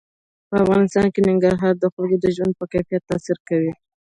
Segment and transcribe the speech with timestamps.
[0.49, 3.71] په افغانستان کې ننګرهار د خلکو د ژوند په کیفیت تاثیر کوي.